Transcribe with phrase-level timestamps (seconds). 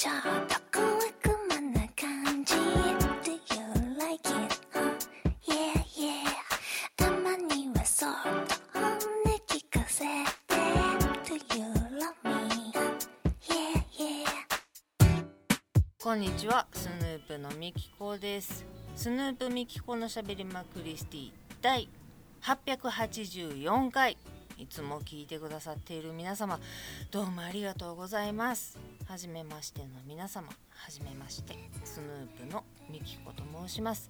[0.00, 0.14] ちょっ
[0.46, 3.38] と小悪魔な感じ Do you
[3.98, 4.30] like?
[4.30, 5.60] you
[16.02, 18.64] こんにちはスヌープのみきこです。
[18.96, 21.90] スヌープみきこのしゃべりまクリスティ第
[22.40, 24.16] 884回。
[24.56, 26.60] いつも聞いてくださっている皆様
[27.10, 28.78] どうもありがとうございます。
[29.10, 34.08] はじめましての皆様はじめましてスヌープのみきこと申します。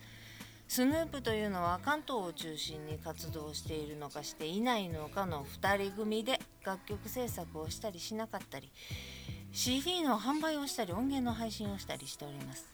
[0.69, 8.71] スヌープというのは関東を中心に活動しているのかしていないのかの2人組で楽曲制作をしたりしなかったり
[9.53, 12.67] CD の販売をしたり音源の配信をしたりしております。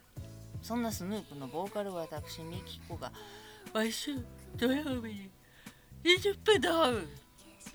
[0.62, 3.12] そんなスヌープのボーカル私ミキコが
[3.72, 4.16] 毎週
[4.56, 5.30] 土曜日に
[6.04, 7.02] 20分の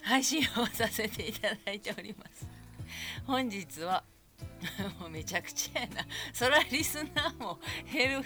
[0.02, 2.46] 配信をさせていただいております。
[3.26, 4.04] 本日は
[5.00, 6.06] もうめちゃくちゃやな。
[6.34, 7.60] そらリスナーも
[7.92, 8.26] 減る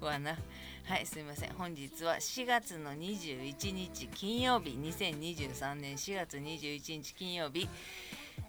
[0.00, 0.36] わな。
[0.84, 1.52] はいすみません。
[1.54, 4.70] 本日は4月の21日金曜日。
[4.70, 7.68] 2023年4月21日金曜日。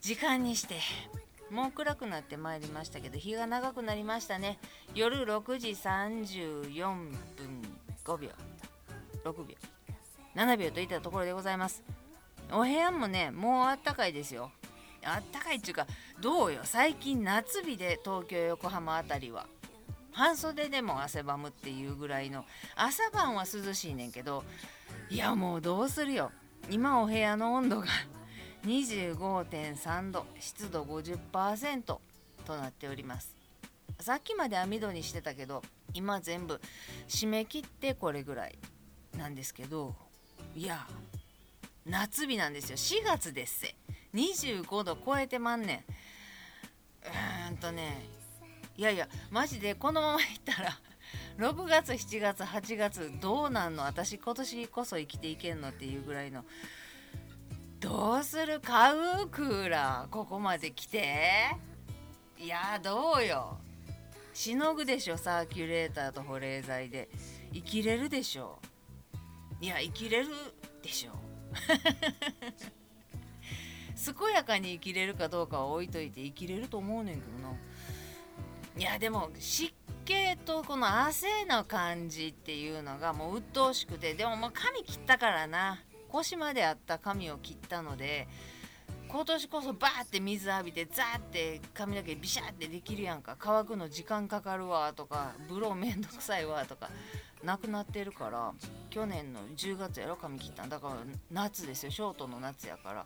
[0.01, 0.79] 時間にして
[1.49, 4.59] もう暗くなってまいりましたけど日が長くなりましたね。
[4.93, 6.73] 夜6時34
[7.35, 7.61] 分
[8.03, 8.29] 5秒。
[9.23, 9.55] 6秒。
[10.35, 11.83] 7秒といったところでございます。
[12.51, 14.51] お部屋もねもうあったかいですよ。
[15.05, 15.87] あったかいっていうか
[16.21, 19.47] どうよ最近夏日で東京横浜あたりは。
[20.11, 22.45] 半袖でも汗ばむっていうぐらいの。
[22.75, 24.43] 朝晩は涼しいねんけど
[25.09, 26.31] いやもうどうするよ。
[26.69, 27.87] 今お部屋の温度が
[28.65, 32.01] 25.3度湿度50%と
[32.47, 33.35] なっております。
[33.99, 36.61] さっきまで網戸にしてたけど今全部
[37.07, 38.57] 締め切ってこれぐらい
[39.17, 39.95] なんですけど
[40.55, 40.85] いや
[41.85, 42.77] 夏日なんですよ。
[42.77, 43.75] 4月ですせ
[44.13, 45.77] 25度超えてまんねん。
[45.77, 48.05] うーんとね
[48.77, 50.79] いやいやマジでこのままいったら
[51.37, 53.83] 6月7月8月どうなんの？
[53.83, 56.45] 私今年こそ生きていけんのっていうぐらいの。
[57.79, 58.59] どうする？
[58.61, 59.27] 買う？
[59.27, 60.09] クーラー。
[60.09, 61.55] ここまで来て。
[62.39, 63.57] いやどうよ。
[64.33, 65.17] しのぐでしょ？
[65.17, 67.09] サーキュレーターと保冷剤で。
[67.51, 68.59] 生きれるでしょ？
[69.59, 70.29] いや生きれる
[70.81, 71.11] でしょ。
[74.03, 77.55] 健やかに生きれるかどうかは置いといて生きれると思うねんけどな。
[78.75, 79.71] いやでも湿
[80.03, 85.79] 気とこの汗の感じっていうのがもう鬱陶しくてでももう髪切ったからな。
[86.09, 88.27] 腰まであった髪を切ったので
[89.07, 93.35] 今年こそバーって水浴びてザーって髪の毛ビシャーってできるやんか。
[93.39, 96.89] 乾くの時間かかるわとか風呂めんどくさいわとか
[97.43, 98.53] なくなってるから
[98.89, 100.69] 去年の10月やろ髪切ったん。
[100.69, 100.95] だから
[101.31, 103.05] 夏ですよショートの夏やから。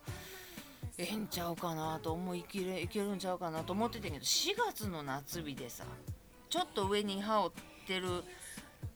[0.97, 5.85] ええんちゃうかなと思いきれいけるんちゃうかなと思ってたけど4月の夏日でさ
[6.49, 7.53] ちょっと上に羽織
[7.83, 8.23] ってる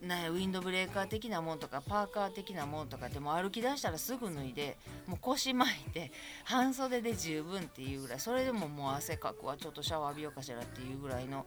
[0.02, 6.12] ね、ウィンドブレーカー的なもんとかパーカー的なもんとかでも歩き出したらすぐ脱いでもう腰巻いて
[6.44, 11.46] 半袖で十分っていうぐらいそれでももう汗かくわちょっとシャワー浴びようかしらっていうぐらいの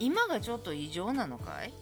[0.00, 1.72] 今がちょっと異常なのかい？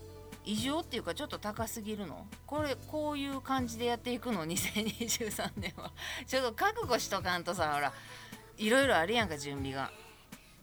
[0.45, 2.27] 異常っていうかちょっと高すぎるの？
[2.47, 5.93] これこういう感じでやっていくの？2023年は。
[6.27, 7.93] ちょっと覚悟しとかんとさほら
[8.59, 9.91] いろいろあるやんか準備が。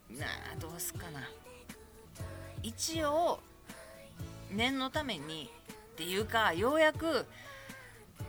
[0.09, 1.22] なあどうすっかな。
[2.62, 3.40] 一応
[4.51, 5.51] 念のために
[5.94, 7.25] っていうかようやく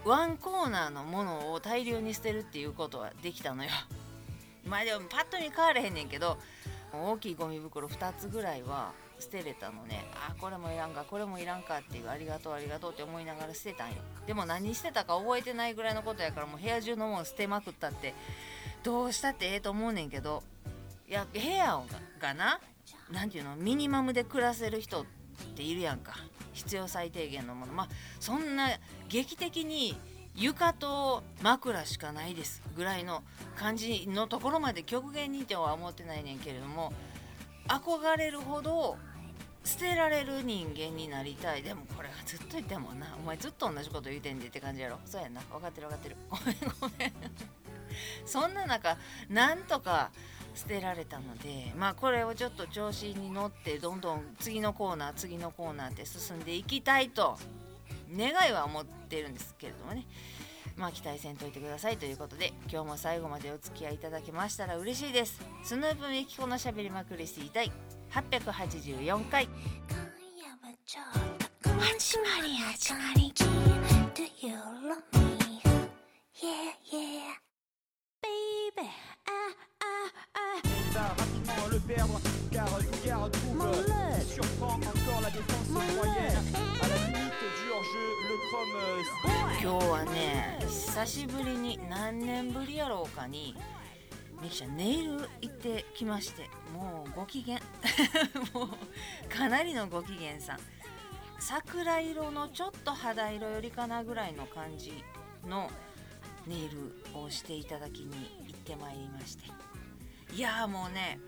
[0.04, 3.70] ワンコーナーのものを大量に捨てるっていうことはできたのよ。
[4.64, 6.38] まあでもパッと見変われへんねんけど
[6.92, 10.04] 大きいゴミ袋2つぐらいは捨てれたのね。
[10.14, 13.96] あこれもいらんかこれもいらんかっていうありがとうありがとうって思いながら捨てたんよ。
[14.26, 18.14] でも何してたか覚えてないぐらいのことやからもう部屋中のもん捨てまくったって
[18.82, 20.42] どうしたってええと思うねんけど
[21.08, 21.82] いや部屋
[22.18, 22.60] がな
[23.10, 25.04] 何ていうのミニマムで暮らせる人っ
[25.54, 26.14] ているやんか。
[26.52, 27.72] 必要最低限のもの。
[27.72, 27.88] まあ
[28.18, 28.68] そんな
[29.08, 29.98] 劇的に
[30.34, 33.22] 床と枕しかないですぐらいの
[33.56, 36.92] 感じのところまで極限にとは思ってないねんけれども
[37.68, 38.96] 憧れるほど
[39.64, 41.62] 捨てられる人間になりたい。
[41.62, 43.06] でもこれはずっと言ってもな。
[43.18, 44.98] お前ずっと同じこと言うてんでって感じやろ。
[45.04, 45.40] そうやな。
[45.42, 46.16] 分かってる分かってる。
[46.28, 47.12] ごめんごめん。
[48.24, 48.96] そんな中
[49.28, 50.10] なんとか
[50.54, 57.38] 捨てられたのでまあこれをちょっと調子に乗ってどんどん次のコーナー次のコーナーって進んでいきたいと
[58.16, 60.06] 願いは思ってるんですけれどもね。
[60.76, 65.40] まあ期待せんといてくださいということで今日も最後までお付き合いいただけましたら嬉しいです。
[65.62, 67.72] スヌープミキコのしゃべりまくりしていたい。
[68.12, 69.48] 884回
[71.98, 73.32] 始まり始まり
[74.14, 75.62] Do you love me?
[76.34, 77.38] Yeah, yeah
[78.20, 78.88] Baby,
[79.26, 80.58] ah, ah, ah
[81.54, 81.86] Mon look
[84.26, 86.42] Surprend encore la défense moyenne
[86.82, 88.70] À la limite du hors-jeu, le chrome
[89.62, 93.54] 今日はね久しぶりに何年ぶりやろうかに
[94.40, 97.58] ミキちゃんネイル行ってきましてもうご機嫌。
[98.54, 100.58] もうかなりのご機嫌さん。
[101.38, 105.04] 桜色のちょっと肌色よりかなぐらいの感じ
[105.46, 105.70] の
[106.46, 109.44] ネイルをしていただきに行ってまいりまして。
[110.32, 111.18] いやーもうね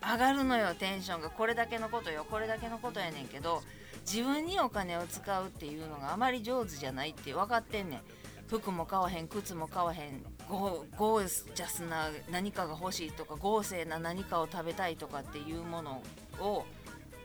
[0.00, 1.30] 上がるのよテンションが。
[1.30, 3.62] これだけのことよこれだけのことやねんけど
[4.00, 8.00] 自分にお金を使うっていうのがあまり上手じゃないって分かってんねん。
[8.48, 16.02] 服も買わへん靴も買わへんゴージャスな何かが欲しいとか豪勢な何かを食べたいとかっていうもの
[16.40, 16.64] を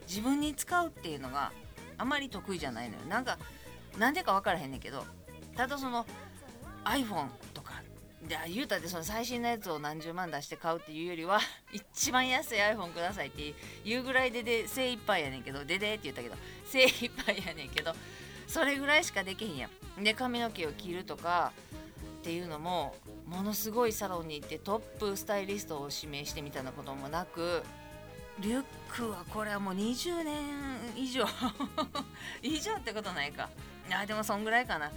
[0.08, 1.52] 自分に使うっていうのが
[1.98, 3.02] あまり得意じゃないのよ。
[3.08, 3.38] なんか
[3.98, 5.04] なんでか分からへんねんけど
[5.56, 6.06] ただその
[6.84, 7.82] iPhone とか
[8.26, 11.40] で言うたってその最新のやつを何十万出して買うっていうよりは
[11.72, 13.54] 一番安い iPhone くださいって
[13.84, 17.92] いうぐらいでで精一杯やねんけどででって言ったけど精一杯やねんけど
[18.46, 19.68] それぐらいしかできへんや
[19.98, 20.04] ん。
[20.04, 21.52] で髪の毛を切るとか
[22.20, 22.94] っていうのも
[23.26, 27.62] ものすごいサロンに行ってトップスタイリストを指名してみたいなこともなく
[28.38, 30.42] リュックはこれはもう20年
[30.96, 31.24] 以上
[32.42, 33.50] 以上ってことないか。
[33.90, 34.90] あでもそんぐらいかな。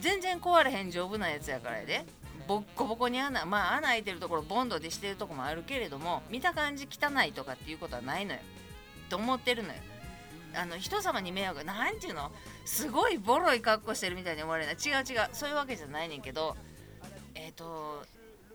[0.00, 2.04] 全然壊れへん丈夫なやつやからやで。
[2.46, 8.40] ボッコボコに穴まあ穴開いてるところボンドでしてるとこもあるけれども見た感じ汚いとかっていうことはないのよ。
[9.08, 9.74] と思ってるのよ。
[10.56, 12.32] あの人様に迷惑なんていうの？
[12.64, 14.72] すごいボロい格好してるみたいに思われな。
[14.72, 15.28] い違う違う。
[15.32, 16.56] そういうわけじゃないねんけど
[17.34, 18.02] えっ、と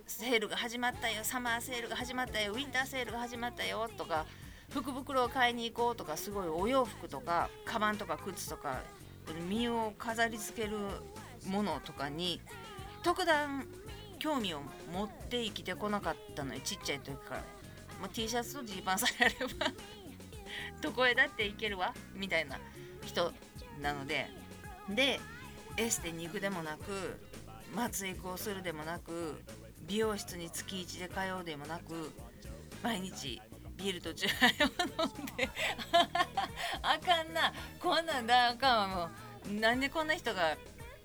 [0.07, 1.24] セールが始まったよ。
[1.24, 2.53] サマーセールが始まったよ。
[2.53, 3.89] ウィンターセールが始まったよ。
[3.98, 4.25] とか
[4.69, 8.81] 福袋を買いに行こうとかすごいお洋服とかカバンとか靴とか
[9.48, 10.77] 身を飾り付ける
[11.48, 12.42] ものとかに
[13.03, 13.68] 特段
[14.19, 14.62] 興味を
[14.94, 16.62] 持って生きてこなかったのよ。
[16.63, 17.44] ちっちゃい時から。
[18.00, 19.68] もう T シャツとジーパンさえあれば。
[20.81, 22.59] どこへだって行けるわみたいな
[23.06, 23.31] 人
[23.81, 24.30] なので。
[24.89, 25.19] で
[25.77, 27.19] エステに行くでもなく
[27.74, 29.42] 松エクをするでもなく
[29.88, 32.12] 美容室に月1で通うでもなく
[32.83, 33.42] 毎日
[33.77, 35.50] ビールとチューを飲んで。
[36.83, 37.53] あかんな。
[37.80, 39.07] こんなんだあかんわ。
[39.07, 39.09] も
[39.50, 40.56] うなんでこんな人が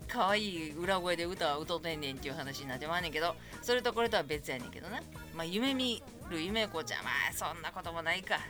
[0.09, 5.01] 可愛い裏声で歌を歌うてんねんっていう話になってまんねんけどそれとこれとは別やねんけどな。
[5.35, 7.05] まあ夢見る夢子ちゃん。
[7.05, 8.41] まあそんなこともないか。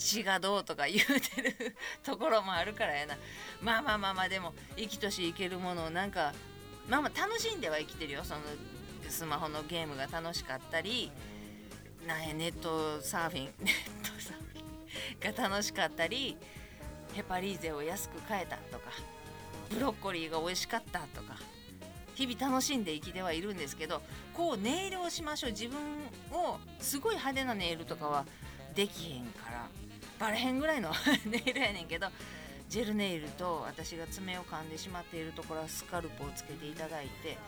[0.00, 3.16] 血がどうとか言うてるところもあるからやな。
[3.62, 6.32] まあまあまあまあでも生きとし生けるものをなんか
[6.88, 8.24] まあまあ楽しんでは生きてるよ。
[8.24, 8.40] その
[9.08, 11.12] スマホのゲームが楽しかったり
[12.06, 16.36] なんやネットサーフィン ネットサーフィンが楽しかったり
[17.12, 18.90] ヘパリーゼを安く買えたとか
[19.68, 21.36] ブロッコリーが美味しかったとか
[22.14, 24.00] 日々楽しんで生きてはいるんですけど
[24.32, 25.50] こうネイルをしましょう。
[25.50, 25.78] 自分
[26.30, 28.24] をすごい派手なネイルとかは
[28.74, 29.68] できへんから。
[30.20, 30.92] バレへんぐらいの
[31.26, 32.06] ネイルやねんけど
[32.68, 37.38] ジェルネイルと私が爪を噛んでしまっているところはスカルプをつけていただいて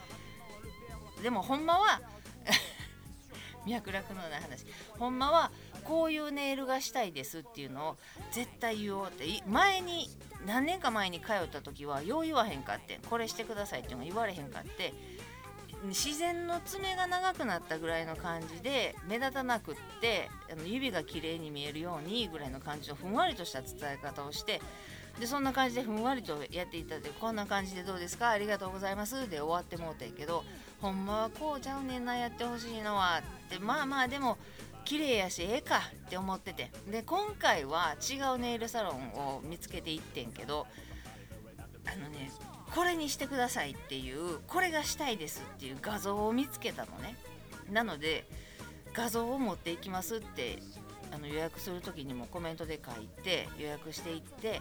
[1.23, 2.01] でもほんまは
[3.67, 4.65] 脈絡のない話
[4.99, 5.53] ほんまは
[5.85, 7.97] こういうネイルがしたいですっていうのを
[8.33, 10.09] 絶対言おうって前に
[10.47, 14.93] 何年か前に通った時はよう言わへんかってこれしてくださいっていうの言われへんかって
[15.85, 24.61] 自然の爪が長くなったぐらいの感じで目立たなくってあの指が綺麗に見えるようにぐらいの感じのふんわりとした伝え方をして
[25.19, 30.45] でそんな感じでふんわりとやっていただいてこんな感じでどうですかありがとうございますで終わってもうてんけど
[30.81, 34.39] ほんまはこうちゃうねんなやってほしいのはってまあまあでも
[34.85, 36.71] 綺麗やしええかって思ってて。
[36.91, 40.67] で今回は違うネイルサロンを見つけていってんけど
[41.87, 42.31] あのね
[42.75, 47.17] これにしてくださいっていうこれがしたいですっていう画像を見つけたのね。
[47.71, 48.25] なので
[48.93, 50.59] 画像を持っていきますって
[51.13, 54.61] あの予約する時にもコメントで書いて予約していって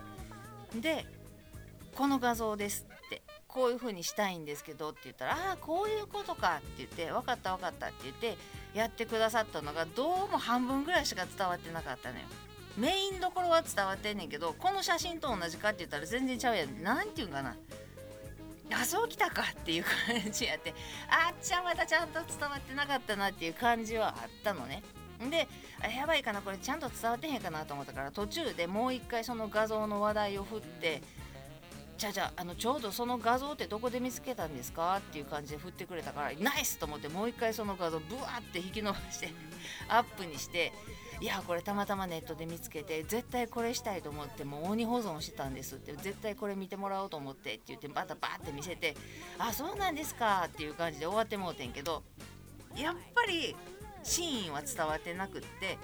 [0.80, 1.06] で
[1.96, 8.38] この画像ですってこういう風にしたいんですけどって言ったらああこういうことかって言って分かった分かったって言って
[8.74, 12.26] やってくださったのがどうも半分ぐらいしか伝わってなかったのよ。
[12.78, 16.82] メインどころは伝わってんねんけどこの写真と同じかって言ったら全然ちゃうやん。
[16.82, 17.56] なんて言うんかな。
[18.74, 20.74] あそうきたかっていう感じやって。
[21.10, 24.84] あっちゃまたちゃんと伝わってなかったなっていう感じはあったのね。
[25.30, 25.48] で
[25.96, 31.04] やばいかなこれちゃんと伝わってへんかなと思ったから途中でもう一回その画像の話題を振って
[31.98, 39.32] じゃあじゃああのちょうどその画像ってどこで見つけたんですかっていう感じで振ってくれたからナイスと思ってもう一回その画像ブワーって引き伸ばして
[39.88, 40.74] アップにして
[41.22, 48.96] いやこれたまたまネットで見つけて絶対これしたいと思ってもう鬼保存してたんですって絶対これ見てもらおうと思ってって言ってバタバーって見せて
[49.38, 52.02] あそうなんですかっていう感じで終わってもうてんけど
[52.76, 53.56] やっぱり
[54.04, 55.78] 真意は伝わってなくって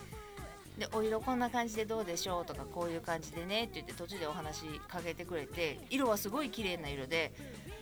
[0.79, 7.31] で「お色こんな感じでどうでしょう?」とか「こういう感じでね」って言って途中でお話しかけてくれて色はすごい綺麗な色で、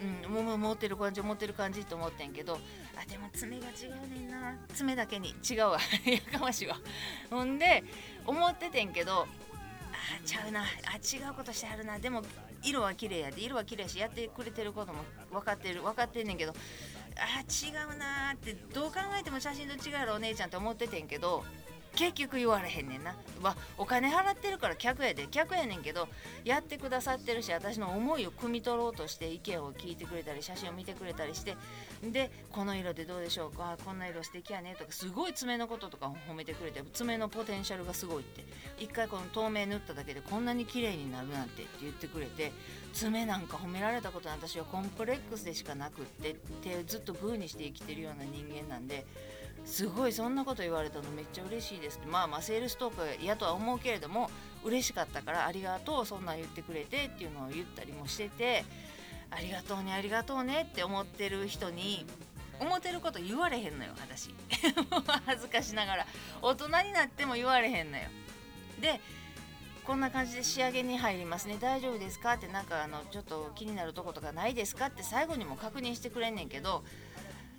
[0.01, 2.59] うん、もう持ってる感じ持ってる感じと思ってんけど
[2.97, 4.55] あでも爪が違うねんな。
[4.73, 5.79] 爪だけに違うわ。
[6.05, 6.77] やかましいわ。
[7.29, 7.83] ほんで
[8.25, 9.27] 思っててんけどあ
[10.25, 10.61] ちゃうな。
[10.61, 10.65] あ
[10.97, 11.99] 違うことしてはるな。
[11.99, 12.23] でも
[12.63, 13.41] 色は綺麗やで。
[13.41, 16.53] 色は綺麗やしやってくれてることも分かってる分かってんねんけど
[17.17, 21.45] あ違うなーってどう考えても写真と違うやろお姉ちゃんって思っててんけど
[21.95, 23.15] 結局言われへんねんな。
[23.41, 26.07] わお金払ってるから客やで客やねんけど
[26.43, 31.55] やってくださってるし私の思いを汲み取ろうとして意見を聞いてくれたり写真を見てくれたりして
[32.03, 38.43] でこの色でどうでしょうかこんな色素敵やねとかすごい爪のこととか褒めてくれて爪のポテンシャルがすごいって。
[38.77, 42.51] 一回この透明塗っただけでこんなに綺麗になるなんてって言ってくれて
[42.93, 49.05] 爪なんか褒められたことに私はコンプレックスでしかなくってってずっとグーにして生きてるような人間なんで
[49.65, 52.07] すごいそんなこと言われたのめっちゃ嬉しいですって。
[52.07, 54.29] まあまあセールストーク嫌とは思うけれども
[54.63, 58.63] 嬉しかったからありがとうそんなん言ってくれてっていうのを言ったりもしてて
[59.31, 62.05] ありがとうねありがとうねって思ってる人に
[62.59, 64.29] 思ってること言われへんのよ私。
[65.25, 66.07] 恥ずかしながら
[66.41, 68.03] 大人になっても言われへんのよ。
[68.79, 69.01] で
[69.85, 71.57] こんな感じで仕上げに入りますね。
[71.59, 76.83] 大丈夫ですかってなんかあのちょっと気になるとことかないですかって最後にも確認してくれんねんけど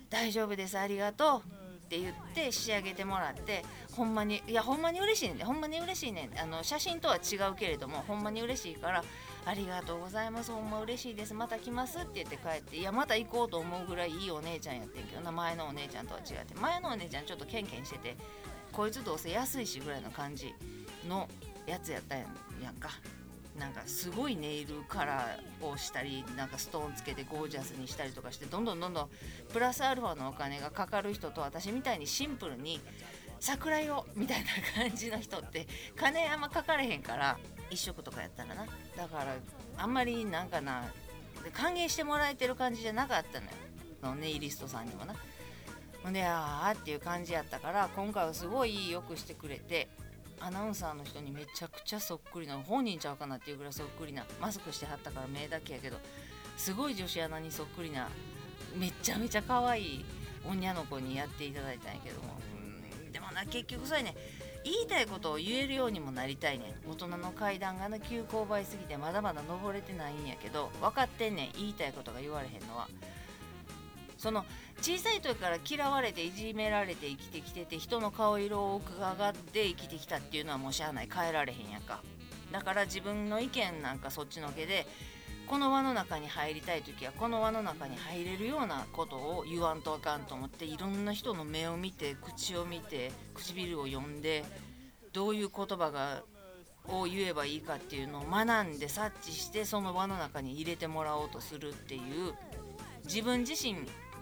[0.09, 1.56] 大丈夫ですありがとう。
[1.87, 3.63] って言って仕上げてもらって
[3.93, 9.03] ほんまにいやほんまに嬉しいねんほんまに嬉しいねあの写真とは違うけれどもほんまに嬉しいから
[9.45, 18.17] ありがとうございますほんま嬉しいですまた来ますって言って帰っていやまた行こうと思うぐらいいいお姉ちゃんやってんけどな前のお姉ちゃんとは違って前のお姉ちゃんちょっとケンケンしてて
[18.73, 20.53] こいつどうせ安いしぐらいの感じ
[21.07, 21.29] の
[21.65, 22.19] やつやったん
[22.61, 22.89] やんか。
[23.57, 29.09] なんかすごいネイルカラーをしたりなんかストーンつけてゴージャスにしたりとかしてどんどんどんどん
[29.51, 32.79] プラスアルファのお金がかかる人と私みたいにシンプルに
[33.39, 34.45] 桜色みたいな
[34.83, 37.37] 感じの人って金あんまかかれへんから
[37.69, 38.65] 一色とかやったらな。
[38.95, 39.35] だから
[39.77, 40.85] あんまりなんかな
[41.53, 43.51] 歓迎してもらえてる感じじゃなかったのよ。
[44.03, 45.15] のネイリストさんにもな
[46.03, 49.89] ほんでああっていう感じやったから今回はすごいよくしてくれて。
[50.39, 55.97] アナウンサーの人にめちゃくちゃそっくりな本人ちゃうかなっていうぐらいそっくりなマスクしてはったから目だけやけど
[56.55, 58.09] すごい女子アナにそっくりな
[58.75, 60.05] めちゃめちゃ可愛い
[60.47, 62.39] 女の子にやっていただいたんやけども
[63.11, 64.15] でもな結局そうやね
[64.63, 66.89] 言いたいことを言えるようにもなりたいねん。
[66.91, 72.89] 大人の階段がな急勾配すぎてまだまだ登れてないんやけど分かってんねん言いたいことが言われへんのは。
[74.17, 74.45] その
[74.81, 81.09] 小さい時から嫌われていじめられて生きてきてて人の顔色を伺って生きてきたっていうのはもうしゃあない。
[81.13, 82.01] 変えられへんやんか。
[82.51, 84.87] だから自分の意見なんかそっちのけで
[85.47, 94.43] この輪の中に入りたい時はこの輪の中に入れるようなことを言わんとあかんと思っていろんな人の目を見て口を見て唇を読んで
[95.13, 96.23] どういう言葉が
[96.89, 102.33] を言えばいいかっていうのを学んで察知してその輪の中に入れてもらおうとするっていう
[103.05, 103.75] 自分自身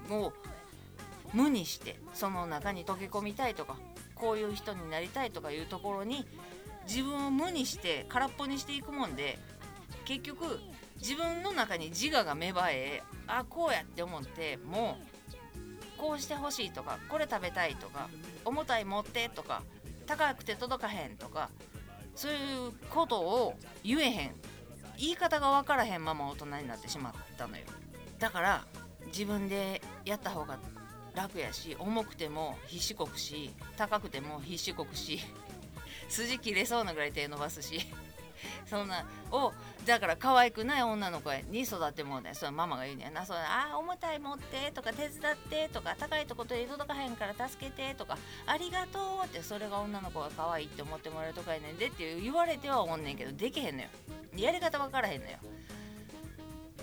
[0.09, 0.33] を
[1.33, 3.77] 無にしてその中に溶け込みたいとか
[4.15, 6.25] こういう人になりたいとかいうところに
[6.87, 9.37] 自分を無にして空っぽにしていくもんで
[10.05, 10.59] 結局
[10.99, 18.09] 自分の中に自我が芽生えあこうやって思ってもうこうしてほしいとかこれ食べたいとか
[18.45, 19.63] 重たい持ってとか
[20.05, 21.49] 高くて届かへんとか
[22.15, 24.31] そういうことを言えへん。
[24.97, 27.63] 言い方が分からへんまま大人になってしまったのよ。
[28.19, 28.65] だから
[29.07, 30.57] 自分でやった方が
[31.15, 35.19] 楽やし重くても必死こくし高くても必死こくし
[36.09, 37.79] 筋切れそうなぐらい手伸ばすし
[38.65, 39.53] そんなを
[39.85, 43.25] だから可愛くない女の子に育ってもうねそのママが言うねんな。
[43.25, 53.89] そうあ重たい持ってとか手伝ってとか高いとことで届かへんから助けてとかありがとうってそれが女の子が可愛いって思ってもらえるとかやねんでって言われてはおんねんけどできへんのよ。
[54.35, 55.37] やり方分からへんのよ。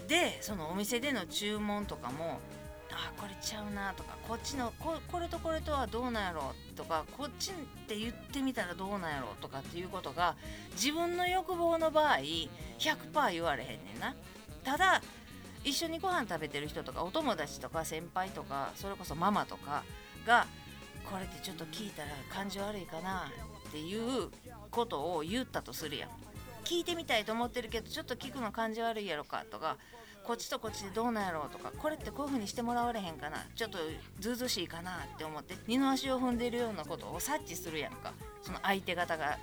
[0.09, 2.41] でそのお店での注文とかも
[2.93, 7.55] あこれちゃうなとかこっちのここれとこれとはどうなんやろとかこっちっ
[7.87, 10.37] て言ってみたらどうなんやろとかっていうことが
[10.75, 14.15] 自分の欲望の場合100%言われへんねんな。
[14.65, 15.03] ただ
[15.65, 19.85] 一緒にご飯食べてる人とかお友達とか先輩とかそれこそママとか
[20.27, 20.47] が
[21.09, 23.31] これってちょっと聞いたら感じ悪いかな
[23.69, 24.29] っていう
[24.71, 26.11] ことを言ったとするやん
[26.65, 29.77] 聞いてみたいと思ってるけどちょっと聞くの感じ悪いやろかとか
[30.25, 33.79] こっちとこっちでどうなんやろうとかこれってこういう風にしてもらわれへんかなちょっと
[34.21, 38.13] ずうずしいかなって思って二の足を踏んでるようなことを察知するやんか。
[38.43, 39.39] その相手方が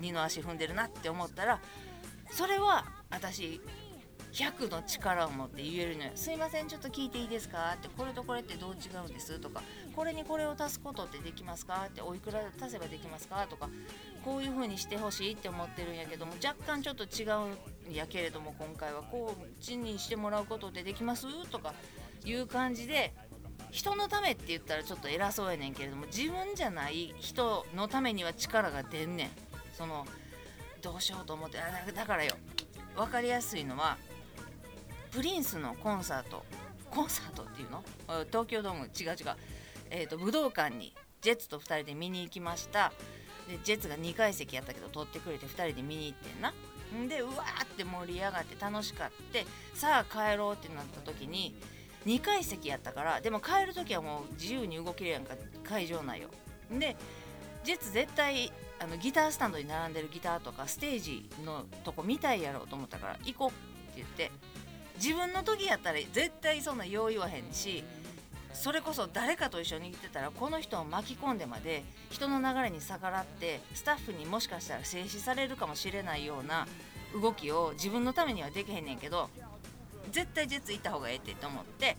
[0.00, 1.60] 二の足踏んでるなって思ったら
[2.30, 3.60] それは私
[4.32, 9.62] 100の力を持って言えるのよ「すいませんちょっと聞いていいですか?」って「これとこれってどう違うんです?」とか
[9.96, 13.68] 「これにこれを足すことってできますか?」って「おいくら足せばできますか?」とか
[14.24, 17.24] こういう風にしてほしいって思ってるんやけども若干ちょっと違
[17.86, 21.26] うんやけれども今回はこうちにしてもらうことってできます？
[21.48, 21.72] とか
[22.24, 23.14] いう感じで
[23.70, 29.30] 人のためって言ったらちょっと偉そうやねんけれども自分じゃない人のためには力が出んねん
[29.76, 30.06] その
[30.80, 31.58] どうしようと思って
[31.94, 32.34] だからよ
[32.96, 33.96] 分かりやすいのは
[35.10, 36.44] プリンスのコンサート。
[36.90, 37.82] コンサートっていうの？
[38.30, 38.86] 東京ドーム。
[38.86, 39.36] 違う違う、
[39.90, 42.92] えー、と武道館にジェッツと2人で見に行きました。
[43.48, 46.52] でジェッツが2階席やったけど取ってくれて2人で見に行ってんな。
[47.08, 51.54] でうわーって盛り上がって楽しかってさあ帰ろうってなった時に
[52.06, 55.34] 2階席やったからでも帰る時はもう自由に動けるやんか
[55.64, 56.28] 会場内を。
[56.78, 56.96] で
[57.64, 63.58] ジェッツ絶対あのギタースタンドに並んでるギターとかステージのとこ見たいやろうと思ったから行こうって
[63.96, 64.30] 言って。
[65.02, 67.84] 自分の時やったら絶対そんなよう言わへんし
[68.52, 76.66] それこそ誰かと一緒に行ってたらこの人を巻き込んでまで人の流れに逆らってスタッフにもしかしたら静止されるかもしれないような
[77.20, 79.30] 動きを自分のためにはできへんねんけど
[80.10, 81.96] 絶対ジェッツ行った方がええってと思って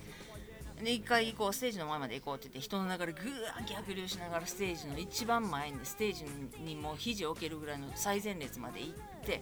[0.83, 6.25] で一回行こうステージの前まで行こうって言って人の流れぐわー逆流しながらステージの一番前にステージ
[6.63, 8.93] にもう肘置けるぐらいの最前列まで行っ
[9.25, 9.41] て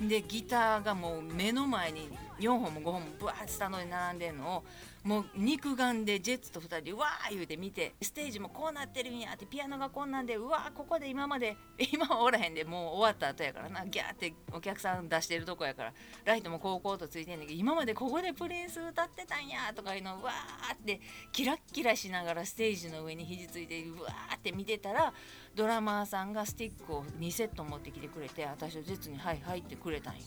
[0.00, 2.08] でギターがもう目の前に
[2.38, 4.64] 4本も5本もブワーッてスタンドに並んでるのを
[5.04, 11.56] もう肉眼でジェッツと2人でわー言うて見てステージもこうなってるんやってピアノがこんなんでうわーここで今まで
[11.92, 15.92] 今はおらへんでもう終わった後やからなギャーってお客さん出してるとこやから
[16.24, 21.00] ライトもこうこうとついてんねんけど今までここでプリンス歌ってたんやとかいうのをわーって
[21.32, 25.12] キラッキラしながらステージの上に肘ついてうわーって見てたら
[25.54, 30.22] ドラマーさんがスティックを2セット持ってきてくれて私とジェッツに「はいはい」ってくれたんよ。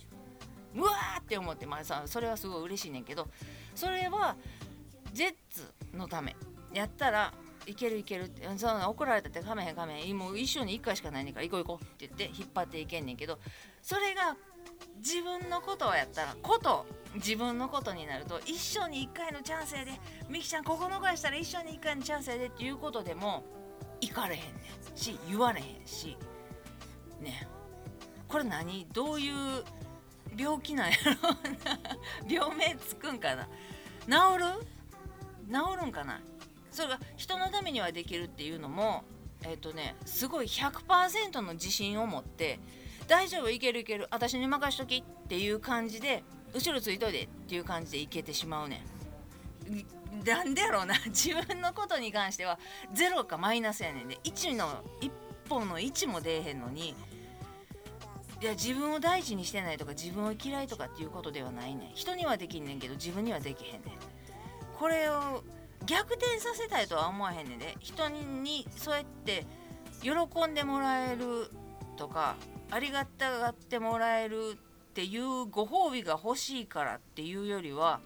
[0.76, 3.28] うわーって思ってまあさそれはすごい嬉しいねんけど
[3.74, 4.36] それは
[5.14, 6.36] ジェッツのため。
[6.74, 7.34] やったら
[7.66, 13.40] いけるいけるってその怒られたってかめへんかめへんもう一生に1回しかないねんから行こう行こうって言って引っ張っていけんねんけど
[13.82, 14.36] それが
[14.98, 19.92] 自分のことをやったらこと自分のことになると一生に1回のチャンスやで。
[20.30, 23.46] みきちゃんここの声したら一生に1回のチャンスやでっていうことでも
[24.02, 24.48] 行かれへんね
[24.94, 26.18] んし言われへんし
[27.22, 27.48] ね。
[28.28, 28.86] これ何？
[28.92, 29.64] どういう
[30.38, 31.38] 病気なんやろな。
[32.28, 33.48] 病名つくんかな。
[34.06, 34.46] 治る？
[35.48, 36.22] 治るんかな。
[36.72, 39.04] それが人のためにはできるっていうのも
[39.44, 42.60] えっ、とねすごい100%の自信を持って
[43.08, 48.84] 大丈夫いけるいける私に任しときっていう感じで後ろついといてっていう感じでいけてしまうね
[49.70, 50.26] ん。
[50.26, 50.96] なんでやろうな。
[51.08, 52.60] 自分のことに関しては
[52.94, 55.12] ゼロかマイナスやねんで1の1
[55.50, 56.96] 本の1も出えへんのに
[58.42, 61.92] いや自分を大事にしてないとか自分を嫌いとかっていうことではないねん。
[61.94, 63.82] 人にはできんねんけど自分にはできへんねん。
[64.78, 65.44] これを
[65.86, 67.76] 逆転させたいとは思わへんねんで。
[67.80, 69.46] 人にそうやって
[70.02, 70.12] 喜
[70.48, 71.50] んでもらえる
[71.96, 72.36] とか
[72.72, 74.58] ありがたがってもらえる
[74.90, 78.02] っていうご褒美が欲しいからっていうよりは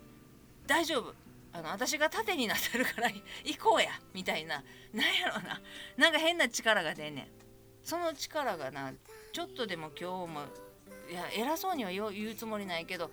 [0.68, 1.13] 大丈夫。
[1.52, 3.10] あの私が盾になってるから
[3.44, 4.63] 行こうやみたいな。
[4.94, 5.60] なんやろな。
[5.98, 7.28] なんか変な力が出んねん。
[7.84, 8.94] その力がな
[9.32, 10.42] ちょっとでも今日も
[11.10, 13.12] いや偉そうには言うつもりないけど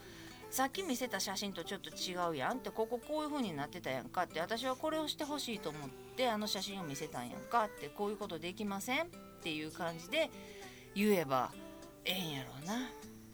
[0.50, 9.06] さっき見せた写真とちょっと違うやんってこここういう風になってたやんかって私はこれをしてほしいと思ってあの写真を見せたんやんかってこういうことできませんっ
[9.42, 10.30] ていう感じで
[10.94, 11.52] 言えば
[12.04, 12.90] ええんやろうな。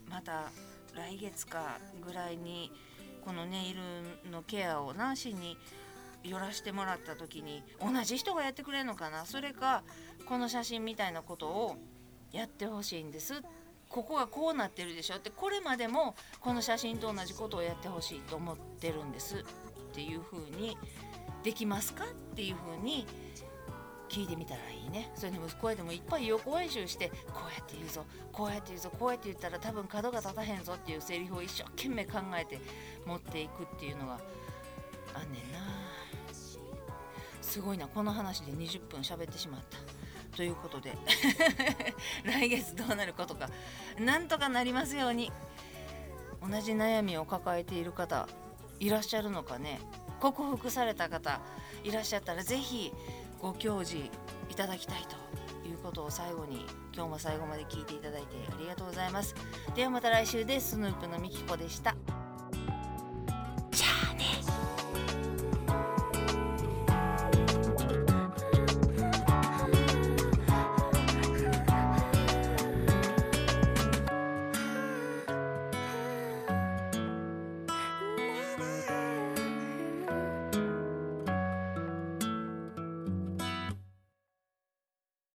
[0.08, 0.50] また
[0.94, 2.70] 来月かぐらいに
[3.24, 3.74] このネイ
[4.24, 5.56] ルのケアをなしに
[6.22, 9.24] 寄らしてもらった時に同じ人がやってくれるのかな。
[9.26, 9.84] それか
[10.26, 11.76] この写真みたいなことを
[12.32, 13.42] やってほしいんです。
[13.88, 15.16] ここがこうなってるでしょ。
[15.16, 20.76] ってこれまでもこの写真と同じことをやってほしいと思ってるんですっていう風に
[21.42, 23.06] できますかっていう風に
[24.08, 25.10] 聞いてみたらいいね。
[25.14, 32.60] それでもこうやってもいっぱい予行演習してこうやって言うぞこうやって言うぞこうやって言ったら多分角が立たへんぞっていうセリフを一生懸命考えて
[33.04, 34.20] 持っていくっていうのが
[35.14, 35.58] あんねんな。
[37.42, 37.86] すごいな。
[37.86, 40.01] この話で20分喋ってしまった。
[40.36, 40.96] ということで。
[42.24, 43.48] 来月どうなることか
[43.98, 45.32] なんとかなりますように。
[46.40, 48.28] 同じ悩みを抱えている方
[48.80, 49.80] いらっしゃるのかね。
[50.20, 51.40] 克服された方
[51.84, 52.92] いらっしゃったら是非
[53.40, 54.08] ご教示
[54.50, 55.16] いただきたいと。
[55.68, 59.34] いうことを最後に今日も最後まで聞いていただいてありがとうございます。
[59.74, 60.70] ではまた来週です。
[60.70, 61.94] スヌープのみきこでした。